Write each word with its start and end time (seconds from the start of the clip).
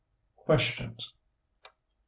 _)QUESTIONS 0.35 1.13
1. 1.67 1.73